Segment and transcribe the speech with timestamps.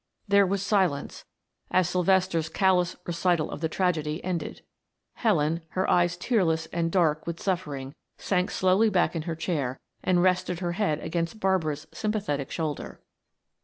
[0.27, 1.25] There was silence
[1.69, 4.63] as Sylvester's callous recital of the tragedy ended.
[5.13, 10.23] Helen, her eyes tearless and dark with suffering, sank slowly back in her chair and
[10.23, 12.99] rested her head against Barbara's sympathetic shoulder.